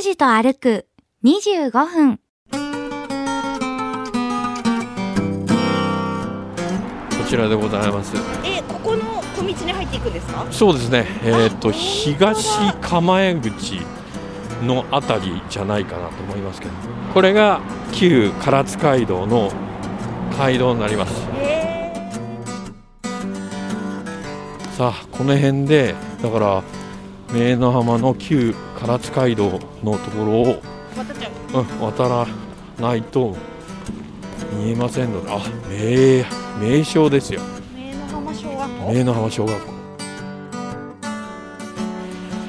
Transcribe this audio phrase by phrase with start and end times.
[0.00, 0.86] 拓司と歩く
[1.24, 2.16] 25分。
[2.16, 2.22] こ
[7.28, 8.14] ちらでございます。
[8.42, 10.46] え、ここの小道に入っていくんですか？
[10.50, 11.06] そうですね。
[11.22, 12.48] えっ、と東
[12.80, 13.80] 構え口
[14.62, 16.72] のあたりじゃないかなと思いますけど、
[17.12, 17.60] これが
[17.92, 19.52] 旧唐津街道の
[20.38, 21.12] 街道になります。
[21.34, 21.60] へ
[24.78, 26.62] さあこの辺でだから
[27.34, 30.60] 名の浜の旧唐津街道のところを、え、
[30.96, 31.60] 渡っちゃう。
[31.60, 32.26] うん、渡ら
[32.80, 33.36] ないと
[34.52, 35.38] 見えませんので、あ
[35.68, 36.24] 名
[36.78, 37.40] 名称ですよ。
[37.74, 38.92] 名の浜小学校。
[38.92, 39.80] 名の浜小学校。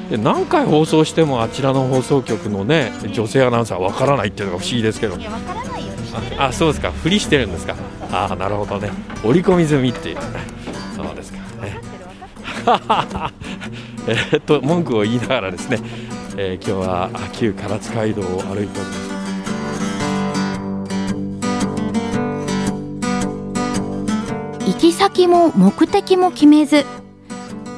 [0.09, 5.15] で何回放送してもあちらの放送局のね女性アナウンサーわからないっていうのが不思議ですけど。
[5.15, 5.93] いや、わからないよ。
[6.37, 6.91] ああそうですか。
[6.91, 7.75] ふりしてるんですか。
[8.11, 8.89] ああなるほどね。
[9.23, 10.15] 織り込み済みっていう。
[10.15, 10.21] ね
[10.95, 11.37] そうですか。
[11.63, 11.79] ね。
[14.07, 15.79] えーっと文句を言いながらですね、
[16.43, 19.11] えー今日は旧唐津街道を歩いております
[24.65, 26.83] 行き先も目的も決めず、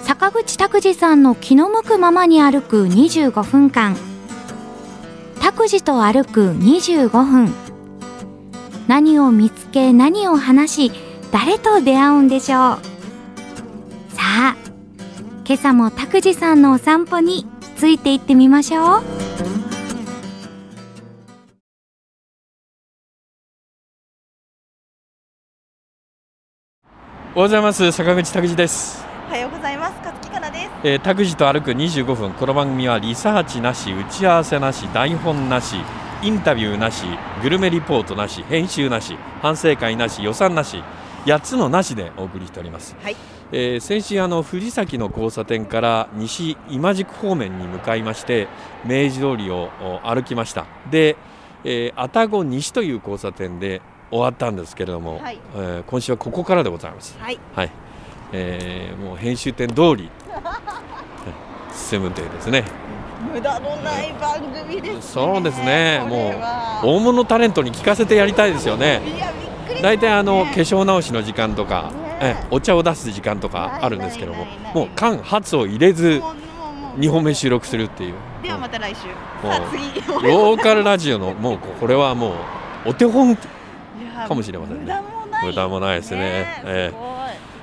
[0.03, 3.97] 坂口拓司さんの気の向くままに歩く25分間。
[5.41, 7.53] 拓司と歩く25分。
[8.87, 10.91] 何を見つけ何を話し、
[11.31, 12.59] 誰と出会うんでしょう。
[14.15, 14.55] さあ、
[15.45, 17.45] 今朝も拓司さんのお散歩に
[17.83, 18.83] ついていってみましょう。
[18.85, 19.03] おはよ
[27.35, 29.95] うございます坂口拓司ですおはようございます。
[29.97, 30.69] 勝木かなです。
[30.85, 35.75] えー、拓司と歩く25分この番組はリサーチなし打ち合わせなし台本なし
[36.21, 37.03] インタビューなし
[37.41, 40.81] グルメリポートなし編集なし反省会なし予算なし
[41.25, 43.17] 8つのなしでお送りしております、はい。
[43.55, 48.47] えー先週あの藤崎の交差点から西今宿方面に向かいまして
[48.83, 50.65] 明治通りをお歩きました。
[50.89, 51.15] で、
[51.63, 55.39] えー、愛宕西という交差点で終わったんですけれども、はい。
[55.55, 57.15] えー今週はここからでございます。
[57.19, 57.39] はい。
[57.55, 57.71] はい、
[58.31, 60.09] えーもう編集点通り
[61.71, 62.63] 進むというですね。
[63.31, 65.01] 無駄のない番組です、ね。
[65.01, 66.01] そうですね。
[66.03, 66.81] これは。
[66.83, 69.01] 大物タレントに聞かせてやりたいですよね。
[69.05, 69.81] いや、びっくり。
[69.83, 76.39] 大体あの化ね粧直しの時間とか、ねえお茶を出す時間とかあるんですけどももう間髪を入れずもうも
[76.71, 76.99] うもう。
[76.99, 78.13] 2本目収録するっていう。
[78.41, 79.07] ではまた来週。
[79.07, 80.23] もう。
[80.23, 82.33] ローカルラジオのもうこれはも
[82.85, 84.93] うお手本かもしれませんね。
[85.43, 86.01] 無駄もない。
[86.01, 86.45] ですね。
[86.65, 86.93] え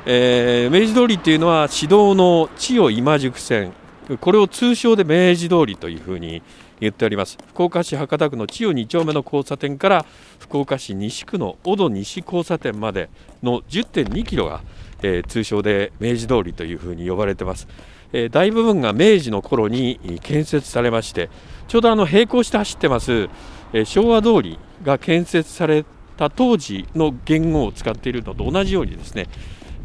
[0.06, 3.72] え明治通りっていうのは市道の千代今宿線。
[4.20, 6.43] これを通称で明治通りというふうに
[6.81, 7.39] 言っております。
[7.49, 10.07] 福岡市博多区の千代2丁目の交差点から
[10.39, 13.11] 福岡市西区の小戸西交差点まで
[13.43, 14.63] の10.2キロが、
[15.03, 17.69] えー通称で明治通りというふうに呼ばれてます、
[18.13, 21.31] えー大部分が明治の頃に建設されまして
[21.69, 23.29] ちょうどあの並行して走ってます、
[23.73, 25.85] えー昭和通りが建設され
[26.17, 29.27] た当時の言語を使っているのと同じようにですね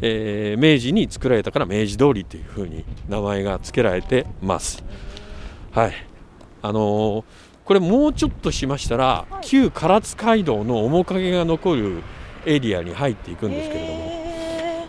[0.00, 4.84] えー明治に作られたから明治通りというふうに名前が付けられてます。
[5.72, 5.94] はい、
[6.62, 7.24] あのー
[7.66, 12.02] これもうちょっとしましたら、旧唐津街道の面影が残る
[12.44, 14.86] エリアに入っていくんですけれども、へ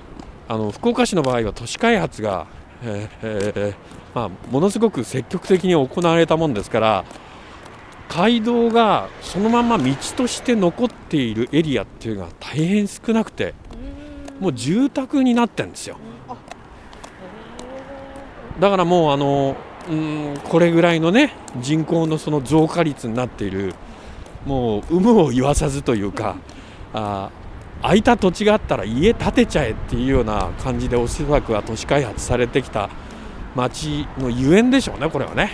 [0.47, 2.45] あの福岡市の場合は都市開発が、
[2.83, 3.75] えーえー
[4.13, 7.03] まあ、ものすごく積極的に行われたもんですから
[8.09, 15.97] 街道がそのまま道として残っているエリアっていうのが大変少なくてーもう住宅になってるんですよ。
[16.29, 16.35] あ
[18.59, 19.55] だからもうあの
[19.89, 23.73] うんこれぐらいのね人口のその増加率になっている
[24.45, 26.35] もう有無を言わさずというか
[26.93, 27.29] あ
[27.81, 32.89] 空いた土地があったら家建てちゃえっていうような感じでおそらくは都市開発されてきた
[33.55, 35.51] 町のゆえんでしょうねこれはね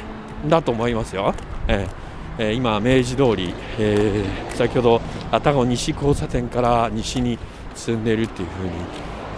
[0.47, 1.33] だと思いますよ。
[1.67, 2.03] ええ
[2.39, 5.01] えー今明治通り、えー先ほど
[5.31, 7.37] 愛宕西交差点から西に
[7.75, 8.71] 進んでいるっていうふうに、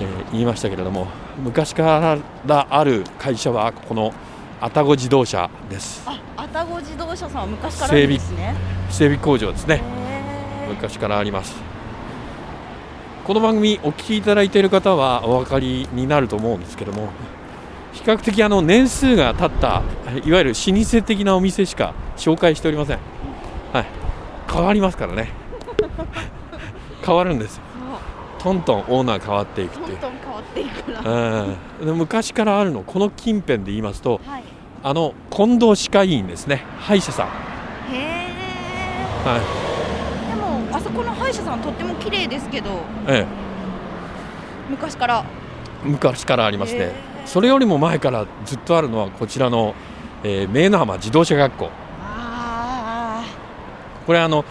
[0.01, 1.07] えー言いましたけれども
[1.43, 4.13] 昔からある会社はこの
[4.61, 6.03] 愛宕自動車です。
[6.05, 8.55] あ、愛宕自動車さんは昔からあるんですね。
[8.89, 9.81] 整備工場ですね。
[10.69, 11.55] 昔からあります。
[13.25, 17.09] この番組お聞きいただいている方はお分かりになると思うんですけども
[17.91, 19.81] 比較的あの年数が経った
[20.23, 22.99] いわゆる老舗的なお店しか紹介しておりません、
[23.73, 23.85] はい、
[24.47, 25.29] 変わりますからね。
[27.03, 27.63] 変わるんですよ
[28.45, 29.91] トントンオーナー変わっていくって。
[29.91, 31.01] いうどんどん変わっていくな。
[31.01, 31.85] うん。
[31.87, 34.43] で昔からあるのこの近辺で言いますとはい。
[34.83, 36.63] あの近藤歯科医院ですね。
[36.77, 37.27] 歯医者さん、
[37.91, 38.05] へえ。
[39.27, 40.29] はい。
[40.29, 42.69] でもあそこの歯医者さんとっても綺麗ですけど
[43.07, 43.25] え
[44.69, 45.25] 昔から。
[45.83, 46.79] え、昔からありますね。
[46.81, 46.93] へ
[47.25, 49.73] それよりも前からずっとあるのはこちらの、
[50.23, 53.23] えー、名の浜自動車学校、あ
[54.05, 54.45] これあの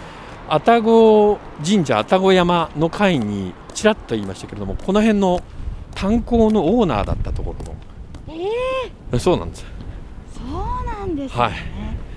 [0.49, 5.43] 愛宕神社愛宕山の会にちらっと言いましたけれどもこの辺の
[5.95, 7.75] 炭鉱のオーナーだったところの。
[9.13, 9.65] えそうなんです。
[10.35, 11.53] そうなんですね、はい。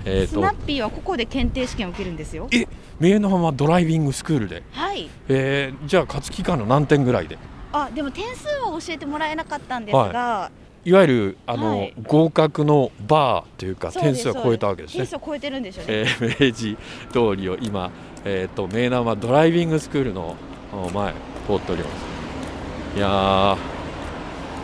[0.04, 0.32] えー、と。
[0.32, 2.48] スナッピーはここで検定試験を受けるんですよ。
[2.50, 2.66] え
[2.98, 5.08] 名の浜ドライビングスクールで、はい。
[5.28, 7.38] えーじゃあ勝期間の何点ぐらいで？
[7.72, 10.50] あでも点数は教えてもらえなかったんですが、
[10.84, 10.92] い。
[10.92, 11.94] わゆるあの、はい。
[12.02, 14.98] 合格のバーというか点数は超えたわけですね。
[14.98, 16.76] 点数を超えてるんですよね、えー明治
[17.12, 17.90] 通りを今、
[18.30, 20.36] えー、と名南はドライビングスクールの
[20.70, 21.14] お前
[21.46, 23.56] 通っておりますいやー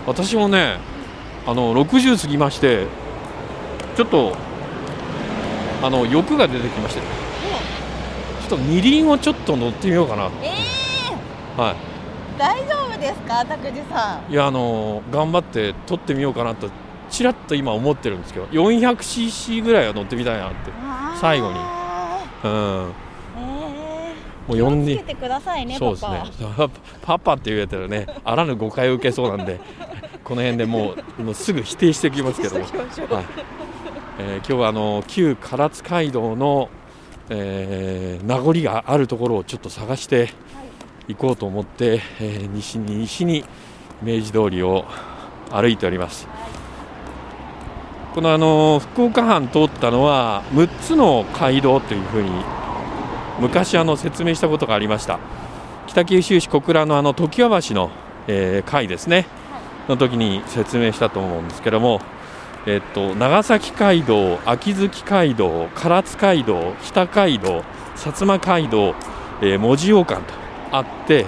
[0.07, 0.79] 私もね
[1.47, 2.87] あの60過ぎまして
[3.97, 4.37] ちょっと
[5.83, 7.01] あの欲が出てきまして。
[7.01, 10.53] ちょっと二輪をちょっと乗ってみようかなえ
[11.57, 14.31] はー、大丈夫ですか拓司さん？
[14.31, 16.69] いいやあの頑張って撮ってみようかなと
[17.09, 20.71] ちらっと今思ってるんですけど 400cc ぐらいは乗ってみたいなって
[21.19, 21.59] 最後に。
[22.45, 22.93] うん。
[22.93, 23.04] え
[24.49, 24.97] もうー、呼んで。
[24.99, 26.23] てくださいねそうですね。
[27.03, 27.19] パパ。
[27.19, 29.61] パって言えたらねあらぬ誤解を受けそうなんで
[30.23, 33.25] この辺でもうもうすぐ否定しておきますけども、はい。
[34.19, 36.69] えー今日はあの旧唐津街道の、
[37.31, 40.31] えー名残があるところをちょっと探して
[41.09, 43.45] 行こうと思って、えー西に西に
[44.03, 44.85] 明治通りを
[45.51, 46.29] 歩いております。
[48.15, 52.31] このあの福岡藩通ったのは6つの街道というふうに
[53.41, 55.19] 昔あの説明したことがありました。
[55.87, 57.91] 北九州市小倉のあの常盤橋の、
[58.27, 59.27] えー会ですね。
[59.89, 62.01] の時に説明したと思うんですけども、
[62.67, 67.63] えっと、長崎街道、秋月街道、唐津街道、日田街道、
[67.97, 68.95] 薩摩街道、
[69.43, 70.35] えー門司洋館と
[70.73, 71.27] あって、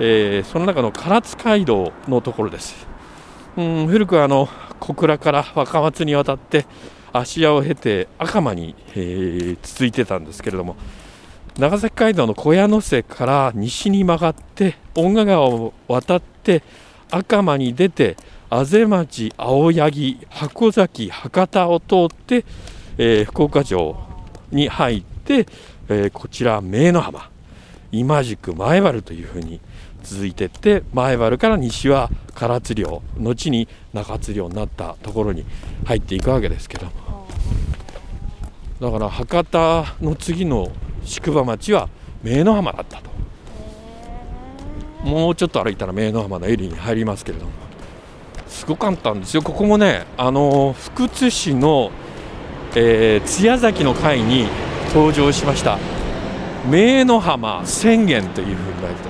[0.00, 2.86] えーその中の唐津街道のところです。
[3.56, 4.48] うん古くはあの
[4.80, 6.66] 小倉から若松に渡って
[7.12, 10.76] 芦屋を経て赤間に、えー続いてたんですけれども
[11.58, 16.62] 長崎街道の小屋野瀬から西に曲がって遠賀川を渡って
[17.10, 18.16] 赤間に出て
[18.48, 22.44] あぜ町、青柳、箱崎、博多を通って、
[22.98, 23.96] えー福岡城
[24.50, 25.46] に入って、
[25.88, 27.30] えーこちら明の浜。
[27.92, 29.60] 今宿前原というふうに
[30.02, 35.44] 続いていって前原から西は唐津領後に中津領になったところに
[35.84, 36.92] 入っていくわけですけども。
[38.80, 40.72] だから博多の次の
[41.04, 41.88] 宿場町は
[42.22, 43.10] 明の浜だったと。
[45.04, 47.50] もうちょっと歩いたら明の浜のエリアに入りますけれども。
[48.46, 49.42] すごかったんですよ。
[49.42, 51.90] ここもねあの福津市の、
[52.76, 54.46] えー津屋崎の会に
[54.94, 55.78] 登場しました。
[56.70, 59.00] 明の浜宣言というふうに言われて。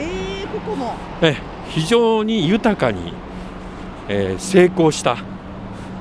[0.00, 0.94] えー、ここも。
[1.20, 1.36] え
[1.68, 3.12] 非常に豊かに、
[4.08, 5.18] えー成功した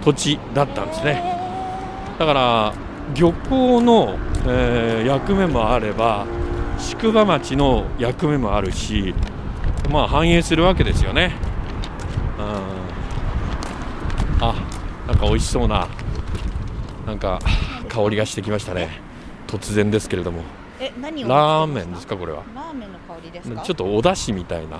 [0.03, 1.21] 土地だったんですね。
[2.17, 2.73] だから
[3.13, 4.17] 漁港の、
[4.47, 6.25] えー役目もあれば
[6.77, 9.13] 宿場町の役目もあるし
[9.91, 11.33] まあ反映するわけですよね。
[12.39, 12.45] うん。
[14.43, 14.55] あ
[15.07, 15.87] なんか美味しそうな
[17.05, 17.39] なんか
[17.89, 18.89] 香りがしてきましたね。
[19.47, 20.43] 突然ですけれども。
[20.79, 21.27] え何を？
[21.27, 22.43] ラーメンですかこれは。
[22.55, 23.61] ラーメンの香りですか？
[23.61, 24.79] ちょっとお出汁みたいな。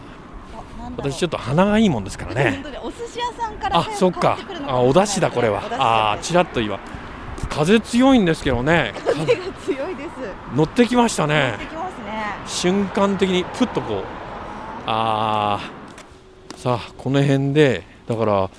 [0.98, 2.64] 私ちょっと鼻がいいもんですからね。
[2.82, 4.38] お寿司屋さんからあそっか。
[4.66, 5.62] あお出汁だこれは。
[5.72, 6.80] あーちらっと今
[7.52, 8.94] 風強いんですけどね。
[9.06, 10.10] 風が強いです。
[10.56, 11.56] 乗ってきましたね。
[11.60, 12.24] できますね。
[12.48, 14.04] 瞬間的にプッとこう。
[14.88, 16.58] あー。
[16.58, 18.50] さあこの辺でだから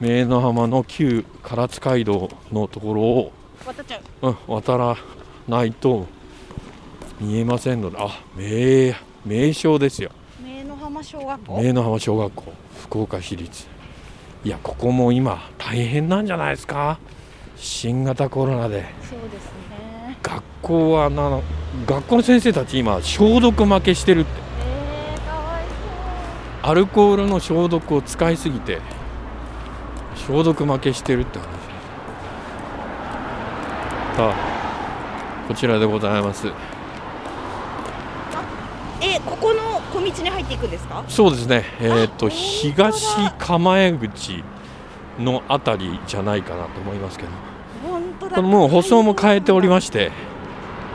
[0.00, 3.32] 明の浜の旧唐津街道のところを、
[3.64, 4.28] 渡っちゃう。
[4.28, 4.96] うん、渡ら
[5.46, 6.06] ないと
[7.20, 10.10] 見えませんのであ名名称ですよ。
[10.44, 11.62] 明の浜小学校。
[11.62, 13.66] 明の浜小学校福岡市立。
[14.44, 16.98] いやここも今大変なんじゃないですか？
[17.56, 18.84] 新型コロナで。
[19.02, 20.18] そうですね。
[20.22, 21.40] 学校はな
[21.86, 24.30] 学校の先生たち今消毒負けしてるって。
[24.60, 25.64] えー、かわい
[26.62, 28.80] アルコールの消毒を使いすぎて
[30.16, 31.44] 消毒負けしてるって話。
[34.16, 34.34] さあ
[35.48, 36.42] こちらでございます。
[36.42, 36.52] そう
[39.02, 41.04] えここの小道に入っていくんですか？
[41.08, 41.64] そうですね。
[41.80, 42.30] えっ、と本当だ。
[42.30, 44.42] 東構え口
[45.18, 47.30] のあたりじゃないかなと思いますけど。
[47.86, 48.36] 本当だ。
[48.36, 50.10] このもう舗装も変えておりまして。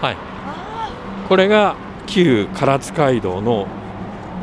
[0.02, 0.18] はい。
[0.46, 0.90] あ
[1.28, 1.76] これが
[2.08, 3.68] 旧唐津街道の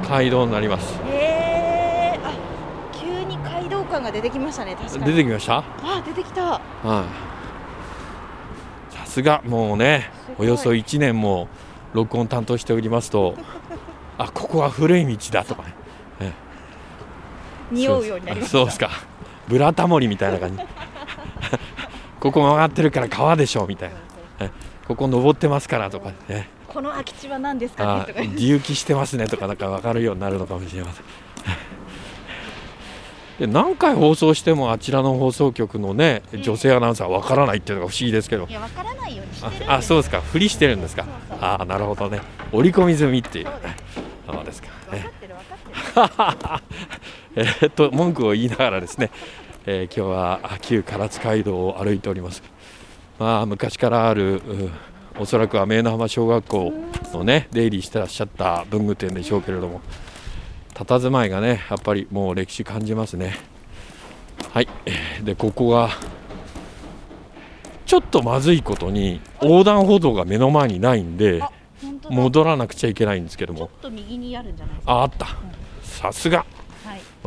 [0.08, 0.98] 街道になります。
[1.00, 2.32] ーえー、あ
[2.92, 4.76] 急に街道感が出てきましたね。
[4.76, 5.04] 確かに。
[5.04, 5.56] 出てきました？
[5.58, 6.42] あ出てきた。
[6.44, 6.60] は
[8.92, 8.94] い。
[8.94, 11.48] さすがもうねおよそ1年も
[11.92, 13.34] 録音担当しておりますと
[14.18, 15.74] あここは古い道だとかね。
[17.72, 18.58] 匂うようになりました。
[18.58, 18.90] そうですか
[19.48, 20.62] ブラタモリみたいな感じ。
[22.20, 23.96] ここ曲がってるから川でしょみたいな。
[24.40, 24.50] え
[24.88, 26.48] ここ登ってますからとかね。
[26.68, 28.20] この空き地は何ですかあねとか。
[28.20, 31.04] 隆起してますねとかなんか分かるようになるのかもしれません。
[33.38, 38.46] で何回放送してもあちらの放送局のね女性アナウンサーは分からないっていうのが不思議ですけど。
[38.48, 40.20] いやわからないようにしてるああそうですか。
[40.22, 41.04] ふりしてるんですか？
[41.40, 42.20] ああなるほどね。
[42.52, 43.48] 織り込み済みっていう。
[44.26, 44.62] そうです。
[44.62, 44.68] か。
[44.90, 45.34] 分ねかってる
[45.94, 46.62] 分かってる
[47.36, 49.10] えーっと文句を言いながらですね、
[49.66, 52.42] えー今日はあ旧唐津街道を歩いております。
[53.18, 54.42] まあ昔からあるう
[55.18, 56.72] おそらくは明の浜小学校
[57.12, 59.80] のね出入りしてらっしゃった文具店でしょうけれども
[60.74, 63.36] 佇まいがねやっぱりもう歴史感じますね。
[64.50, 65.90] はいえーでここが
[67.84, 71.42] ちょっとまずいことに横断歩道が目の前にないんで
[72.08, 74.92] 戻らなくちゃいけないんですけどちょっもと右にあるんじゃないですか？
[74.92, 75.26] ああった。
[75.82, 76.44] さすが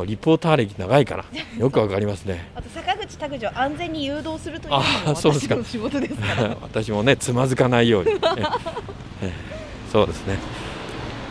[0.00, 1.24] もうリポーター歴長いから
[1.58, 2.50] よくわかりますね。
[2.54, 6.56] あと坂口拓司を安全に誘導するというのも私の仕事ですから。
[6.62, 8.16] 私もねつまずかないように、 え
[9.22, 9.32] え
[9.92, 10.38] そうですね。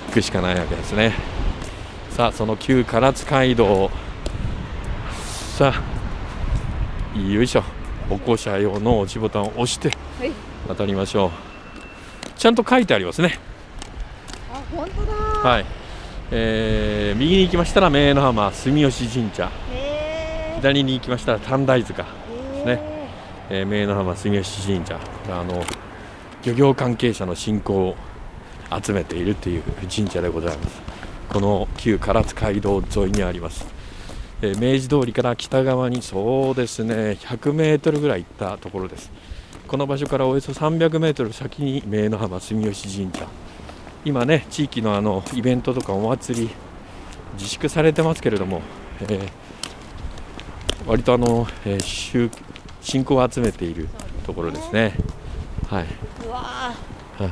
[0.08, 1.14] 行くしかないわけですね。
[2.12, 3.90] さあその旧唐津街道
[5.58, 7.64] さあよいしょ。
[8.10, 10.32] 歩行者用の落ちボタンを押してはい。
[10.68, 11.32] 渡りましょう。
[12.38, 13.40] ちゃんと書いてありますね。
[14.52, 15.66] あ本当だはい、
[16.32, 19.50] えー右に行きましたら明の浜住吉神社。
[20.58, 22.66] 左に行きましたら短大塚へー。
[22.66, 22.82] ね
[23.50, 25.00] えー、明の浜住吉神社。
[25.30, 25.64] あの
[26.44, 27.96] 漁業関係者の信仰を
[28.84, 30.82] 集めているという神社でございます。
[31.30, 33.68] この旧唐津街道沿いにあります、
[34.42, 39.12] えー明治通りから北側にそうですね100メートルぐらい行ったところです。
[39.68, 43.28] この場所からおよそ300メートル先に明の浜住吉神社
[44.06, 46.50] 今ね地域のあのイベントとかお祭り
[47.34, 48.62] 自粛されてますけれども、
[49.02, 49.30] えー
[50.88, 52.30] 割とあの、えー宗
[52.82, 53.90] 信仰を集めている
[54.26, 54.94] ところですね。
[55.68, 55.86] はい。
[56.26, 57.32] うわーはい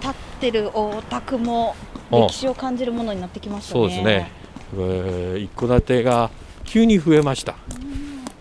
[0.00, 1.74] 立ってるお宅も
[2.10, 4.30] お歴史を感じるものになってきましたねそうですね。
[4.74, 6.30] えー一戸建てが
[6.64, 7.56] 急に増えました。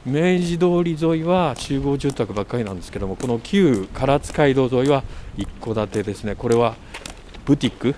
[0.05, 5.03] 明治通り沿いは集合住宅ばっかりなんですけども、この旧唐津街道沿いは
[5.37, 6.35] 一戸建てですね。
[6.35, 6.75] これは
[7.45, 7.95] ブティック、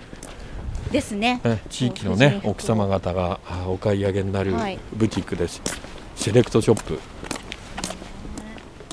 [0.91, 1.41] ですね。
[1.43, 4.79] え地域の婦ね奥様方があお買い上げになるはい。
[4.93, 5.61] ブティックです。
[6.15, 6.99] セレクトショップ、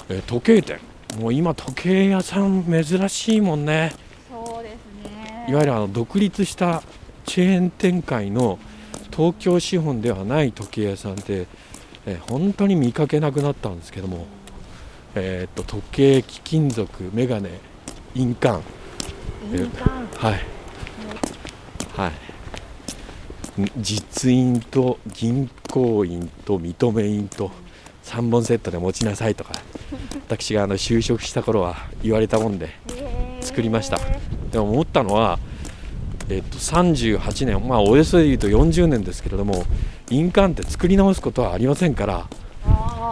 [0.09, 0.78] えー時計店。
[1.21, 3.92] もう今時計屋さん珍しいもんね。
[4.30, 4.75] そうです
[5.11, 5.47] ね。
[5.49, 6.82] いわゆるあの独立した
[7.26, 8.59] チェーン展開の
[9.14, 11.47] 東京資本ではない時計屋さんって、
[12.06, 14.26] えー本当に見かけなくなったんですけども、
[15.14, 17.50] えーっと時計貴金属メガネ
[18.14, 18.82] 印鑑印鑑
[20.17, 20.41] はい。
[21.97, 22.12] はい。
[23.79, 27.50] 実印と銀行印と認め印と
[28.05, 29.52] 3本セットで持ちなさいとか
[30.26, 32.71] 私があの就職した頃は言われたもんで
[33.41, 33.99] 作りました。
[34.50, 35.38] でも思ったのは、
[36.29, 39.64] えっと、38年、まあ、およそで言うと40年ですけれども
[40.11, 42.26] 印鑑って作り直すことはありませんから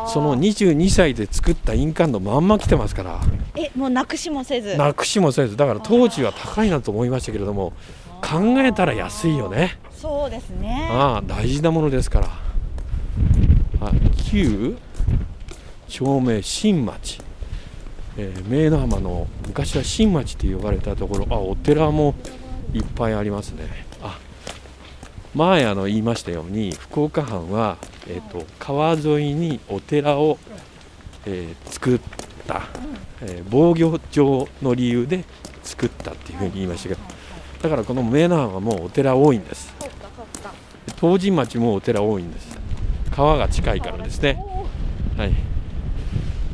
[0.06, 3.20] その22歳で作った印鑑のまんま来てますから。
[3.56, 4.76] えもうなくしもせず。
[4.76, 5.56] なくしもせず。
[5.56, 7.72] だから当時は高いなと思いましたけれども
[8.22, 9.78] 考えたら安いよね。
[9.92, 10.88] そうですね。
[10.92, 12.28] ああ大事なものですから。
[13.82, 13.92] あ
[14.30, 14.76] 旧
[15.88, 17.20] 町名新町、
[18.16, 21.26] えー明の浜の昔は新町って呼ばれたところ。
[21.30, 22.14] あお寺も
[22.72, 23.64] いっぱいありますね。
[23.89, 23.89] あ
[25.34, 30.38] 前あの言いましたように福岡藩は、えー、と川沿いにお寺を、
[31.26, 32.00] えー作っ
[32.46, 32.62] た、
[33.22, 35.24] えー防御上の理由で
[35.62, 37.00] 作ったっていうふうに言いましたけど
[37.62, 39.72] だからこの明の浜もうお寺多いんです。
[41.00, 42.58] 東神町もお寺多いんです。
[43.10, 44.42] 川が近いからですね。
[45.16, 45.34] はい。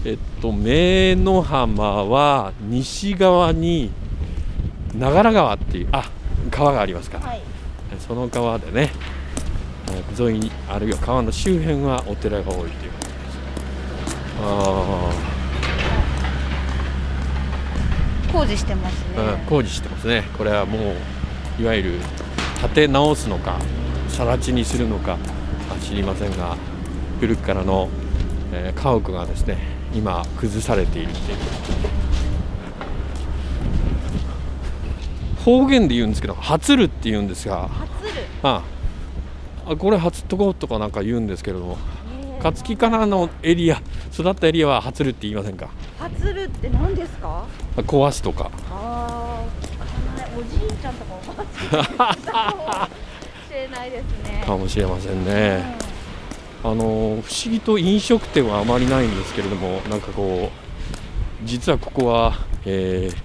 [0.04, 3.90] えっと明の浜は西側に
[4.94, 6.10] 長良川っていうあ
[6.50, 7.18] 川がありますか。
[7.18, 7.42] ら、はい。
[8.00, 8.90] その川でね
[9.90, 12.70] え沿いにあるいは川の周辺はお寺が多いという。
[14.42, 15.12] あ
[18.32, 19.08] 工事してますね。
[19.16, 20.24] あ、うん、工事してますね。
[20.36, 20.78] これはも
[21.58, 21.92] ういわゆる
[22.60, 23.58] 建て直すのか
[24.08, 25.16] 更地にするのか
[25.70, 26.56] あ知りませんが
[27.20, 27.88] 古くからの、
[28.52, 29.58] えー家屋がですね
[29.94, 31.38] 今崩されているっていう
[35.46, 37.68] 方言で言うんですけど「はつる」って言うんですが。
[37.68, 38.24] 初る。
[38.42, 38.62] あ
[39.68, 41.78] あこれはつっとこうとかなんか言うんですけれども。
[42.20, 43.80] えー勝木かなのエリア
[44.12, 45.68] 育ったエリアははつるって言いませんか？
[45.98, 47.44] 初るって何ですか？
[47.76, 48.50] 壊すとか。
[48.70, 52.94] ああおじいちゃんとかおばあちゃんかも
[53.48, 54.44] しれないですね。
[54.46, 55.76] かもしれませんね。
[56.62, 62.34] あの不思議と飲食店はあまりないんですけれどもなんかこう実はここは、
[62.66, 63.16] えー、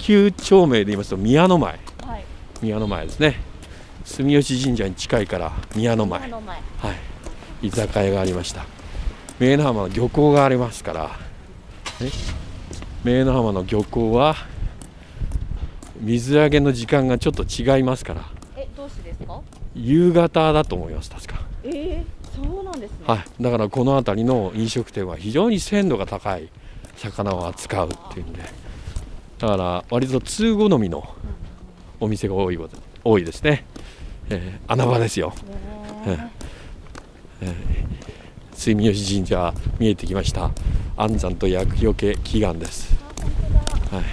[0.00, 1.78] 旧町名で言いますと宮の前。
[2.04, 2.24] はい。
[2.62, 3.36] 宮の前ですね。
[4.04, 6.24] 住吉神社に近いから宮の前。
[6.24, 6.56] あの前。
[6.78, 6.92] は
[7.62, 8.64] い、居酒屋がありました。
[9.38, 11.10] 名の浜の漁港がありますから、
[12.00, 12.10] ね、
[13.04, 14.36] 名の浜の漁港は
[16.00, 18.24] 水揚げの時間がちょっと違いますから。
[18.56, 19.40] えどうしてですか？
[19.74, 22.04] 夕方だと思います確か、えー、
[22.34, 22.96] そうなんですね。
[23.06, 26.48] はい、だからこの辺りの飲食店は非常に鮮度が高い
[26.96, 28.42] 魚を扱うっていうんで
[29.40, 31.16] だから割と通好みの
[31.98, 32.58] お店が多い
[33.02, 33.64] 多いですね、
[34.28, 35.32] えー穴場ですよ。
[36.06, 36.30] ね
[38.52, 40.50] 住吉神社見えてきました。
[40.96, 42.94] 安産と厄除け祈願です、
[43.90, 44.04] はい、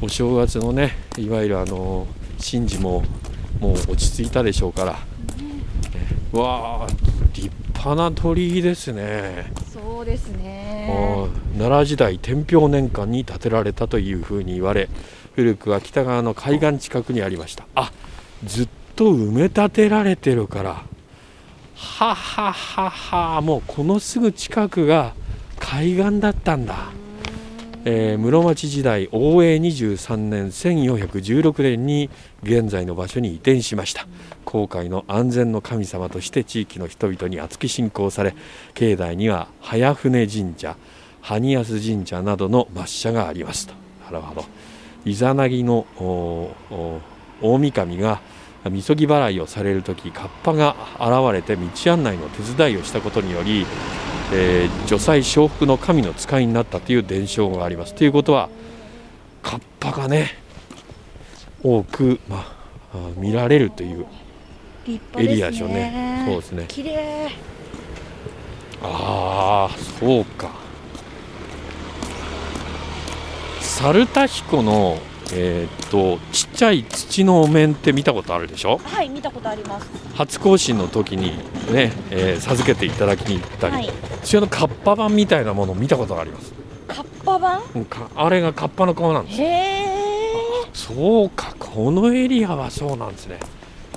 [0.00, 2.06] お正月のねいわゆるあの
[2.38, 3.02] 神事も
[3.58, 4.98] もう落ち着いたでしょうから、ね
[6.30, 6.86] わあ
[7.32, 9.52] 立派な鳥居ですね。
[9.72, 11.28] そうですね。
[11.52, 14.88] 奈良時代天平年間に建てられたというふうに言われ
[15.34, 17.66] 古くは北側の海岸近くにありました。
[17.74, 17.92] あ
[18.44, 20.82] ずっと埋め立てられてるから。
[21.74, 25.12] ははははもうこのすぐ近くが
[25.58, 26.90] 海岸だったんだ、
[27.88, 32.10] えー室町時代応永23年1416年に
[32.42, 34.08] 現在の場所に移転しました。
[34.44, 38.34] 航海の安全の神様として地域の人々に厚く信仰され
[38.74, 40.76] 境内には早船神社
[41.22, 43.74] 埴安神社などの抹社がありますと。
[44.06, 44.44] なるほど。
[45.04, 47.00] イザナギのおお
[47.40, 48.20] 大神が
[48.68, 53.64] みそぎ払いをされる時カッパが現れて道案内の手伝いをしたことにより、
[54.32, 57.94] えー女祭承服の神の使いになったという伝承があります。
[57.94, 58.48] ということは
[59.42, 60.30] カッパがね
[61.62, 62.56] 多く、まあ
[62.96, 64.06] あ、見られるという
[65.16, 66.24] エリアでしょうね。
[66.26, 66.64] そうですね。
[66.68, 67.30] 綺麗。
[68.82, 70.50] ああそうか。
[73.60, 74.98] 猿田彦の
[75.32, 78.78] えーっとちっちゃい土のお面って見たことあるでしょ？
[78.78, 79.88] はい見たことあります。
[80.14, 81.36] 初更新の時に
[81.72, 83.90] ね、えー授けていただきに行ったり、はい。
[84.22, 86.52] それのカッパ版みたいなものを見たことがあります？
[86.86, 87.62] カッパ版？
[87.74, 89.42] うんかあれがカッパの顔なんです。
[89.42, 89.86] へえ
[90.72, 93.40] そうかこのエリアはそうなんですね。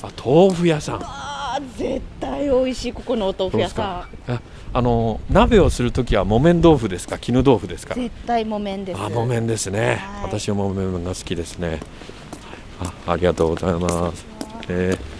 [0.02, 1.00] あ豆腐屋さん。
[1.04, 7.18] あー絶対美味しいここのお豆腐屋さああの鍋をする時は木綿豆腐ですか？
[7.18, 7.96] 絹豆腐ですか？
[7.96, 9.02] ん絶対木綿です。
[9.02, 10.24] あ木綿ですね、はい。
[10.26, 11.80] 私は木綿が好きですね。
[12.80, 14.26] あありがとうございます、
[14.70, 15.20] えー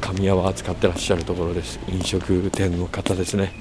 [0.00, 1.78] 神谷は扱ってらっしゃるところです。
[1.88, 3.52] 飲食店の方ですね。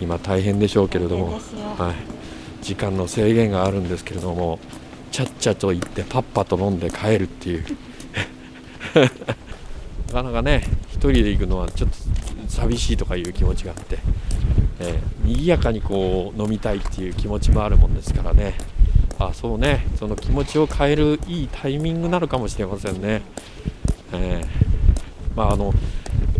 [0.00, 1.34] 今大変でしょうけれども。
[1.78, 4.58] はい、時間の制限があるんですけれども
[5.12, 7.64] ちゃっちゃと行ってパッパと飲んで帰るっていう。
[10.08, 11.96] なかなかね一人で行くのはちょっと
[12.52, 13.98] 寂しいとかいう気持ちがあって、
[14.80, 18.54] えー賑やかにこう飲みたいっていう気持ちもあるもんですからね。
[19.18, 19.86] あそうね。
[19.96, 23.22] その気持ちを変えるいいタイミングなのかもしれませんね。
[24.12, 24.46] えー
[25.36, 25.72] まああの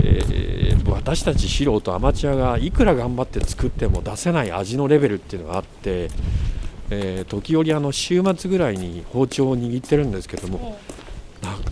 [0.03, 6.11] えー私たち素人アマチュアがいくら頑張って作っても出せない味のレベルっていうのがあって、
[6.91, 10.79] えー時折あの週末ぐらいに包丁を握ってるんですけども、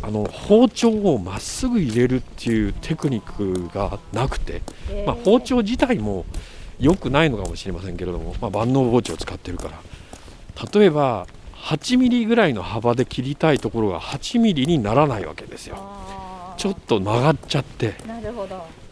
[0.03, 4.63] あの包丁をまっすぐ入れるっていうテクニックがなくて、
[5.07, 6.25] まあ、包丁自体も
[6.79, 9.81] 良くないのかもしれませんけれども、まあ、万能包丁を使ってるから。
[10.73, 15.79] 例えば8ミリぐらいの幅で切りたいところが8ミリにならないわけですよ。
[16.57, 17.95] ちょっと曲がっちゃって。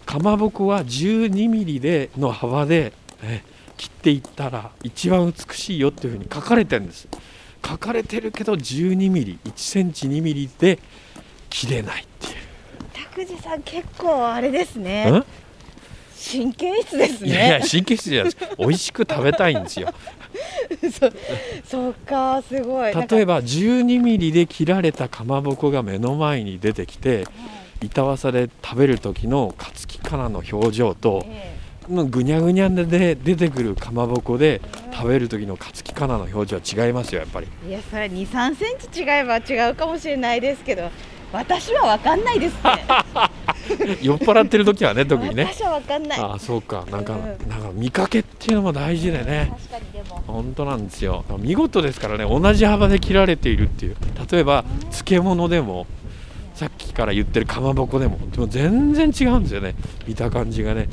[0.07, 2.93] かまぼこは12ミリでの幅で、
[3.23, 3.43] え
[3.79, 7.07] 切っていったら一番美しいよっていうふうに書かれてるんです
[7.65, 10.79] 書かれてるけど12ミリ1センチ2ミリで
[11.51, 12.35] 切れないっていう。
[12.93, 15.11] 拓司さん結構あれですね。
[15.11, 15.25] ん
[16.31, 18.57] 神経質ですいやいやね神経質じゃないです。
[18.59, 19.89] 美味しく食べたいんですよ。
[20.93, 21.13] そう
[21.65, 22.93] そうかすごい。
[22.93, 27.25] 例えば12ミリで切られたかまぼこが目の前に出てきて
[27.83, 31.58] 板わさで食べる時の勝木かなの表情とえ
[31.89, 34.61] ぐにゃぐにゃで出てくるかまぼこで
[34.93, 37.49] 食べる時の勝木かなの表情は違いますよやっぱり。
[37.67, 40.91] えいやそれ2、3センチ違えば違うかもしれないですけど
[41.33, 42.87] 私は分かんないですね
[44.01, 45.45] 酔っ払ってる時はね特にね。
[45.45, 46.19] 私は分かんない。
[46.19, 46.87] ああそうか。
[46.91, 47.49] なんか、うん。
[47.49, 49.53] なんか見かけっていうのも大事でね。
[49.69, 50.23] 確かにでも。
[50.27, 51.25] 本当なんですよ。
[51.39, 53.97] 見事ですからね同じ幅で切られているっていう。
[54.31, 55.87] 例えば漬物でも
[56.55, 59.75] さっきから言ってるかまぼこでもでも全然違うんですよね。
[60.07, 60.89] 見た感じがね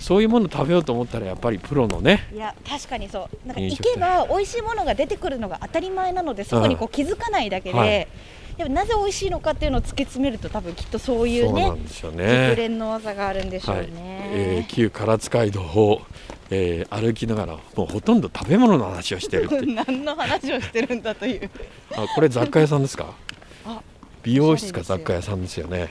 [0.00, 2.28] そういうもの食べようと思ったらやっぱりプロのね。
[2.32, 3.46] いや確かにそう。
[3.48, 8.08] なんか行けば美味しいものが出てくるのが当たり前なのでそこにこう気づかないだけで、はい。
[8.56, 13.92] でもなぜ美味しいのかっていうのを突き詰めると多分きっとそういうそうねなんですよ熟ね練の技があるんでしょうはい、ね、
[14.32, 16.02] えー旧唐津街道を
[16.50, 21.50] えー歩きながらもうほとんど食べ物の話をしてる 何の話をしてるんだという。
[21.96, 23.06] あこれ雑貨屋さんですか？
[23.64, 23.80] あ
[24.22, 25.88] 美容室か雑貨屋さんですよね。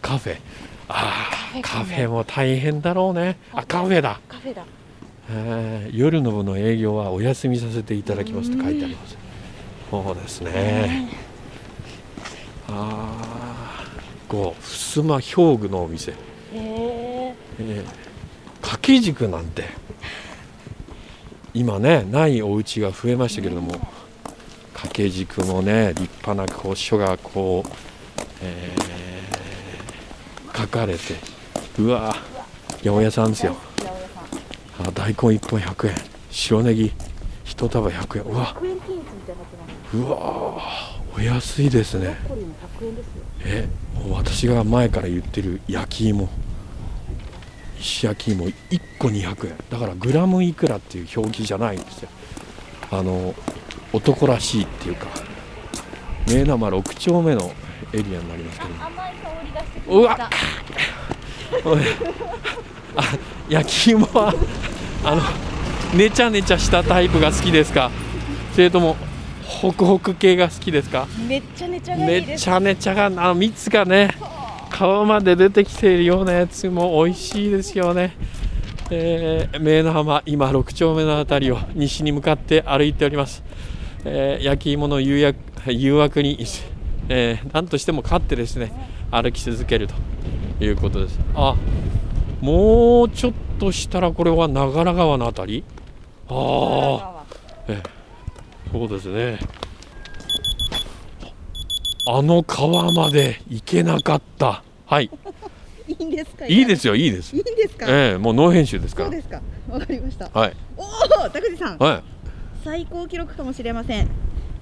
[0.00, 0.36] カフェ
[0.92, 3.38] ああカカフェかも大変だろうね。
[3.52, 4.20] あカフェだ。
[4.28, 4.64] カフェだ。
[5.30, 9.16] えー夜の部の営業はお休みさせていただきますと書いてあります。
[9.90, 11.08] そうですね。
[12.68, 13.16] あ
[13.80, 13.84] あ
[14.28, 16.14] こう襖表具のお店、へ
[16.54, 17.84] ええー
[18.60, 19.64] 掛け軸なんて
[21.54, 23.72] 今ねないお家が増えましたけれども
[24.72, 27.70] 掛け軸もね立派なこう書がこう、
[28.42, 29.09] えー書
[30.70, 31.16] かれて。
[31.78, 32.14] うわ。
[32.78, 33.56] 八百屋さんですよ。
[34.78, 35.94] あ大根1本100円。
[36.30, 36.92] 白ネギ。
[37.44, 38.24] 1束100円。
[38.24, 38.54] うわ。
[38.60, 41.00] 100円均一みたいになってますうわ。
[41.16, 42.00] お安いですね。
[42.00, 43.12] ブロッコリーも100円ですよ。
[43.44, 43.68] え
[44.10, 46.28] 私が前から言ってる焼き芋。
[47.78, 48.46] 石焼き芋。
[48.46, 49.56] 1個200円。
[49.70, 52.08] だからグラムいくらっていう表記じゃないんですよ。
[52.92, 53.34] あの
[53.92, 55.08] 男らしいっていうか。
[56.26, 57.50] 名生6丁目の
[57.92, 58.74] エリアになりますけど。
[58.74, 60.16] 甘い香りがしてきうわ
[62.96, 63.04] あ
[63.48, 64.34] 焼き芋は
[65.04, 65.22] あの
[65.98, 67.90] ねちゃねちゃしたタイプが好きですか？
[68.54, 68.96] それとも
[69.44, 71.06] ホクホク系が好きですか？
[71.28, 72.30] めっちゃねちゃがいいです。
[72.30, 74.14] ねちゃねちゃがあの蜜がね
[74.72, 78.16] 皮まで出てきているようなやつも美味しいですよね、
[78.90, 83.42] えー、名の浜今6丁目のあたりを西に向かって歩いております、
[84.04, 85.34] えー焼き芋の誘
[85.92, 86.46] 惑に、
[87.12, 88.72] えー何としても勝ってですね
[89.10, 89.94] 歩き続けると
[90.64, 91.56] いうことですあ
[92.40, 95.64] もうちょっとしたらこれは長良川のあたり？
[96.28, 97.24] ああ
[98.72, 99.38] そうですね。
[102.06, 104.62] あの川まで行けなかった。
[104.86, 105.10] はい。
[105.88, 107.38] いいんですかいいですよ、いいですい。
[107.38, 109.08] いんですか、ええもうノー編集ですから。
[109.10, 110.56] そうですかわかりましたはい。
[110.76, 110.82] お
[111.26, 112.02] お拓司さんはい。
[112.64, 114.08] 最高記録かもしれません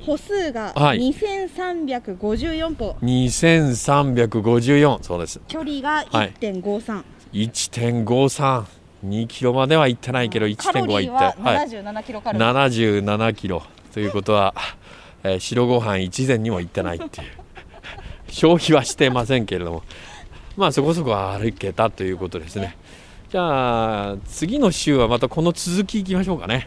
[0.04, 5.02] 歩数がはい2354歩、2354。
[5.02, 5.40] そうです。
[5.48, 8.64] 距離がはい1.53、1.53。
[9.06, 11.42] 2キロまでは行ってないけど、1.5カロリーは行って。
[11.42, 11.68] ははい。
[11.68, 13.62] 77キロカロリー、77キロ。
[13.94, 14.54] ということは、
[15.22, 17.28] えー白ご飯一膳にも行ってないっていう。
[18.30, 19.82] 消費はしてませんけれども。
[20.56, 22.76] まあそこそこ歩けたということですね。
[23.30, 26.66] じゃあ次の週はまたこの続きいきましょうかね。